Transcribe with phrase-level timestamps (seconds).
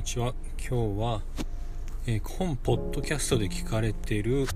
[0.00, 0.32] にちは。
[0.58, 1.20] 今日は、
[2.06, 4.46] えー、本ポッドキャストで聞かれている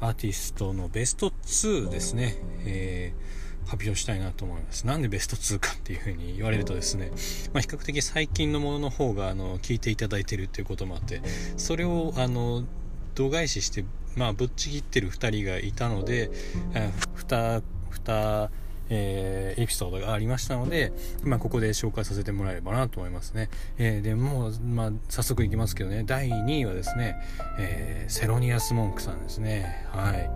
[0.00, 2.34] アーティストのベスト2ですね、
[2.66, 4.84] えー、発表したいなと思います。
[4.84, 7.12] なんでベスト2かっていうふうに言われるとですね、
[7.52, 11.22] まあ、比較的最近のものの方があの聞いていただいてるっていうこともあって
[11.56, 12.64] それをあの
[13.14, 13.84] 度外視して
[14.16, 16.32] まあぶっちぎってる2人がいたので
[16.72, 16.90] 2,
[17.28, 18.50] 2
[18.94, 20.92] えー、エピソードがありましたので、
[21.24, 23.48] まあ、ここで紹介させてもらえればなと思いますね。
[23.78, 27.16] えー、でもう、まあ、早速いきますけどね、第2位はですね、
[27.58, 29.86] えー、セロニアス・モンクさんですね。
[29.90, 30.30] はい。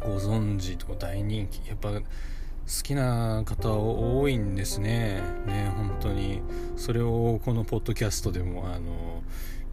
[0.00, 1.68] ご存知と大人気。
[1.68, 2.00] やっぱ、好
[2.82, 5.22] きな方多いんですね。
[5.46, 6.40] ね、本当に。
[6.76, 9.22] それをこのポッドキャストでも、あの、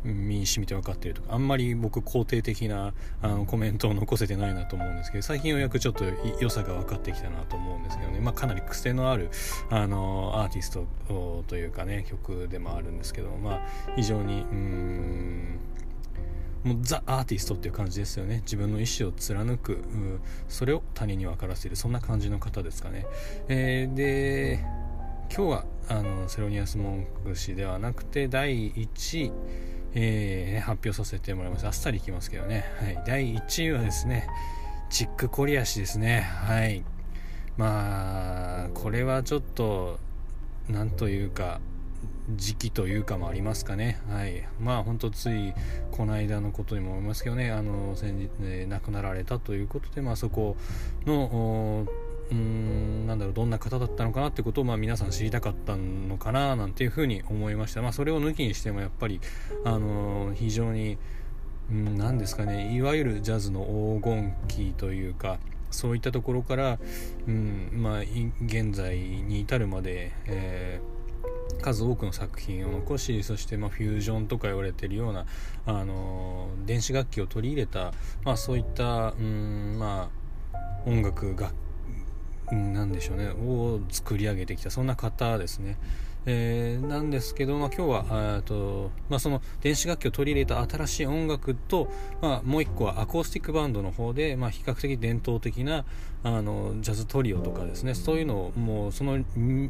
[0.04, 6.06] 身に染みて分かっているとかあんまり僕肯定的なあのコメントを残せてないなと思うんですけど最近ようやくちょっと
[6.40, 9.30] 良さが分かってきたなと思うんですけどね、まあ、かなり癖のある
[9.70, 10.88] あのアーティスト
[11.48, 13.62] というかね曲でもあるんですけど、まあ、
[13.95, 15.59] 非常にうん
[16.64, 18.42] もうザ・アーティストっていう感じですよね。
[18.44, 19.80] 自分の意思を貫く
[20.50, 21.76] それを他人に分からせる。
[21.76, 23.06] そんな感じの方ですかね、
[23.48, 24.66] えー、で
[25.34, 29.32] 今日はあのセロニアス・モンク氏ではなくて第1位
[29.93, 31.66] えー、発表させてもらいます。
[31.66, 32.66] あっさりいきますけどね。
[32.80, 33.03] はい。
[33.05, 34.27] 第1位はですね、
[34.89, 36.21] チックコリア氏ですね。
[36.21, 36.83] はい。
[37.57, 39.99] まあ、これはちょっと、
[40.69, 41.59] なんというか、
[42.35, 43.99] 時期というかもありますかね。
[44.09, 44.43] はい。
[44.59, 45.53] まあ、本当つい、
[45.91, 50.58] この間のことにも思いますけどね、あの、先日、ね、亡くなられたということで、まあ、そこ
[51.05, 51.88] の、
[52.31, 59.22] うーんなんだろうどんな方だったのかなってことを、まあ、皆さん知りたかったのかななんていうふうに思いました、まあ、それを抜きにしてもやっぱり、
[59.64, 60.98] あのー、非常に
[61.70, 63.66] 何ですかねいわゆるジャズの
[64.02, 65.38] 黄金期というか
[65.70, 66.80] そういったところから、
[67.28, 68.00] うんまあ、
[68.45, 70.98] 現在に至るまで、えー
[71.61, 75.26] 数多くの作品を残しそして、ま、フュージョンとか言われてるような、
[75.65, 80.09] あの、電子楽器を取り入れた、まあ、そういった、うんま
[80.54, 81.67] あ、音楽楽
[82.52, 85.77] なんでしょうねを作り上げてきたそんな方ですね。
[86.30, 91.89] えー、なんですけど、まあ、今日はと、まあ、その電子楽器を取り入れた新しい音楽と、
[92.21, 95.85] まあ、もう一個はアコースティックバンドの方で、まあ、比較的伝統的な
[96.23, 99.69] あのジャズトリオとかですねそういうのをもうその 2,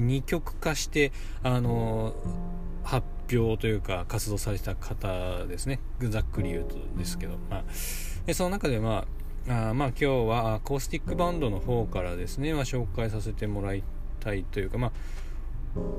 [0.00, 1.12] 2曲化して
[1.44, 2.14] あの
[2.82, 7.64] 発表というか活動された方ですねざっくり言うとですけど、まあ、
[8.26, 9.15] でその中でまあ
[9.48, 13.84] あまあ今日はアコースティックバンドの方からですね、まあ、紹介させてもらい
[14.20, 14.92] たいというかまあ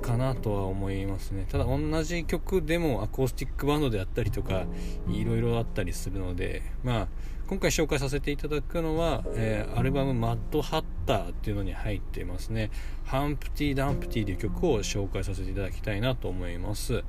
[0.02, 1.46] かなとは思いますね。
[1.50, 4.66] ただ同じ曲でもアコースティックバンドであったりとか
[5.08, 7.08] いろいろあったりするのでまあ
[7.48, 12.72] 今回紹介させていただくのは、えー、アルバム「マッドハッター」っていうのに入ってますね
[13.06, 17.04] 「ハンプティ・ダンプティ」という曲を紹介させていただきたいなと思います。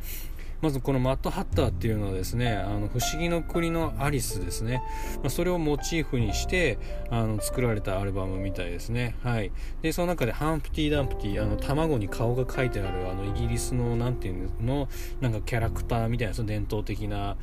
[0.61, 4.83] まずこのマットハッターっていうのはですねあの不思議の国のアリスですね、
[5.17, 6.79] まあ、それをモチーフにして
[7.11, 9.17] あの作られたアルバムみたいですね。
[9.23, 9.53] はい。
[9.83, 14.89] でその中でハンプティ・ダンプティあの卵に顔が描いてあるあのイギリスの何ていうの
[15.21, 17.37] なんかキャラクターみたいなその伝統的な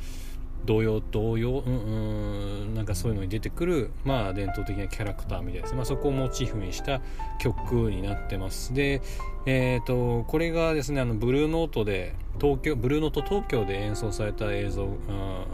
[0.66, 7.00] 童謡童謡うんうんなんかそういうのに出てくるまあ伝統的なキャラクターみたいです、まあ、そこをモチーフにした
[7.38, 8.74] 曲になってます。
[8.74, 9.00] で
[9.46, 14.88] えっ、ー、とこれがですねあのブルーノートで東京ブルーノート東京で演奏された映像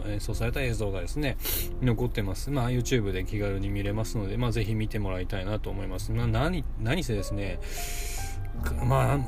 [0.07, 1.37] 演奏された映像がですね
[1.83, 2.51] 残ってます。
[2.51, 7.61] まあ YouTube で気軽に見れますのでまあぜひ見てもらいたいなと思います、まあ、何何せですね
[8.85, 9.19] まああ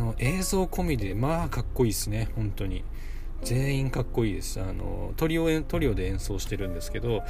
[0.00, 2.84] の映像込みでまあかっこいいですね本当に。
[3.42, 4.60] 全員かっこいいです。
[4.60, 7.22] あのトリオトリオで演奏してるんですけど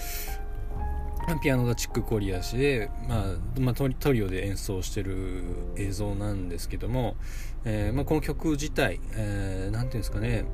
[1.42, 5.42] ピアノがチックコリア氏で、まあまあ、トリオで演奏してる
[5.76, 7.16] 映像なんですけども、
[7.64, 10.44] えーまあ、この曲自体、えー、ていうんですかね。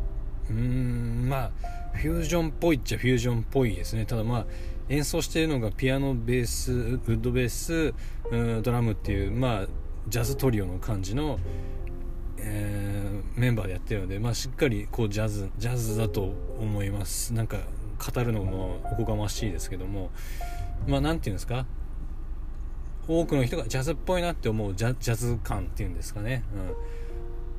[0.51, 1.51] うんまあ
[1.95, 4.05] フュージョンっぽいっちゃフュージョンっぽいですね。
[4.05, 4.47] ただまあ
[4.89, 7.95] 演奏してるのがピアノベースウッドベース
[8.63, 9.67] ドラムっていうまあ
[10.09, 11.41] ジャズトリオの感じの、
[12.39, 12.96] えー、
[13.37, 17.33] メンバーでやってるので、まあ、しっかりこうジャズジャズだと思います。
[17.35, 17.59] なんか
[18.15, 20.11] 語るのもおこがましいですけども
[20.87, 21.67] まあ何て言うんですか？
[23.09, 26.43] 多くの人がジャズっぽいなって思うジャジャズ感っていうんですかね、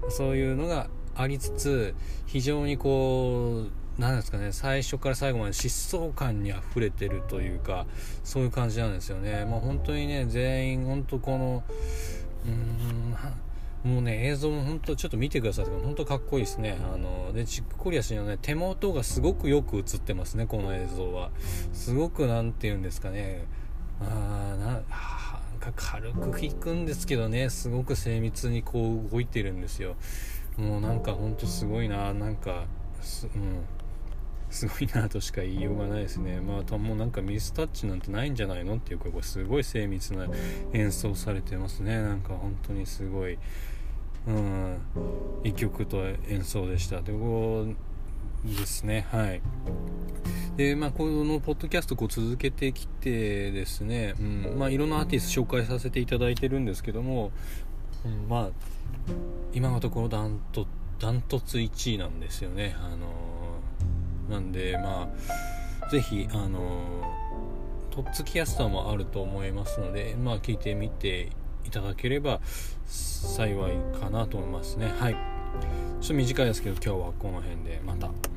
[0.03, 1.95] うん、そういうのがありつつ
[2.25, 7.87] 非常にこう何ですかね最初から最後まで疾走感にあふれてるというか
[8.23, 9.45] そういう感じなんですよね。
[9.45, 11.63] まあ本当にね全員本当この
[12.45, 13.15] うん
[13.83, 15.65] もうね、映像も本当ちょっと見てください。
[15.65, 16.77] 本当かっこいいですね。
[16.93, 21.31] あの、で、チックコリア氏のね、手元がすごくよく映ってますね、この映像は。
[21.73, 23.45] すごく、なんて言うんですかね。
[24.01, 24.83] あな、なん
[25.59, 29.95] か軽く弾くんですけどね、すごく精密にこう動いてるんですよ。
[30.57, 32.65] もうなんかほんとすごいななんか,、
[33.23, 33.61] うん、
[34.49, 36.39] すごいなとしか言いようがないですね。
[36.39, 40.27] まあもうなんかミスタッチなんてないんじゃないのっていうかこれすごい精密な
[40.73, 42.01] 演奏されてますね。
[42.01, 43.37] なんか本当にすごい
[44.27, 44.77] うん
[45.43, 47.65] 一曲と演奏でしたでこ
[48.45, 49.05] うですね。
[49.11, 49.41] はい。
[50.55, 57.31] でまあこのポッドキャストこう続けてきてですね、うんまあ、いろんなアーティスト紹介させていただいてるんですけども、
[58.05, 58.49] うん、まあ
[59.53, 60.65] 今のところダント
[60.99, 62.75] ダントツ1位なんですよね。
[62.79, 62.97] あの
[64.29, 65.09] なんでま
[65.81, 66.59] あぜひあの
[67.91, 71.29] とっつきやすさもあると思いますのでまあ聞いてみて
[71.65, 72.39] いただければ
[72.85, 75.19] 幸いかなと思いますねはいちょ
[76.05, 78.36] っと短いですけど今日はこの辺でまた。